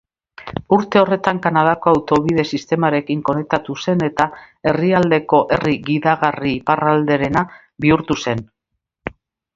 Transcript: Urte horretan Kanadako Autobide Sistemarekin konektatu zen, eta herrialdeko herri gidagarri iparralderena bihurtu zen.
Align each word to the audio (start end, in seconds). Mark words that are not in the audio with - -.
Urte 0.77 1.01
horretan 1.01 1.41
Kanadako 1.43 1.91
Autobide 1.97 2.45
Sistemarekin 2.57 3.21
konektatu 3.29 3.77
zen, 3.85 4.03
eta 4.07 4.27
herrialdeko 4.71 5.43
herri 5.57 5.77
gidagarri 5.91 6.55
iparralderena 6.63 7.45
bihurtu 7.87 8.19
zen. 8.25 8.47